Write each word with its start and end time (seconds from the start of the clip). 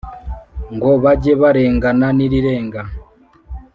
ngo 0.75 0.89
bajye 1.03 1.33
barengana 1.41 2.07
n'irirenga 2.17 2.81